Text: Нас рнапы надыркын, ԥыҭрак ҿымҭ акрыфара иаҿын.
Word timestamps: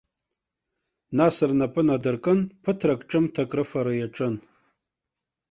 Нас 1.17 1.35
рнапы 1.49 1.81
надыркын, 1.87 2.39
ԥыҭрак 2.63 3.01
ҿымҭ 3.09 3.35
акрыфара 3.43 3.93
иаҿын. 3.97 4.35